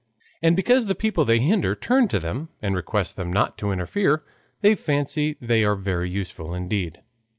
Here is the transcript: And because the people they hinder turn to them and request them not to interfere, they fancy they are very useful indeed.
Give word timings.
And 0.41 0.55
because 0.55 0.87
the 0.87 0.95
people 0.95 1.25
they 1.25 1.37
hinder 1.37 1.75
turn 1.75 2.07
to 2.07 2.17
them 2.19 2.49
and 2.59 2.75
request 2.75 3.17
them 3.17 3.31
not 3.31 3.55
to 3.59 3.71
interfere, 3.71 4.23
they 4.61 4.73
fancy 4.73 5.37
they 5.39 5.63
are 5.63 5.75
very 5.75 6.09
useful 6.09 6.55
indeed. 6.55 7.01